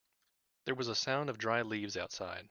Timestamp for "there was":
0.65-0.87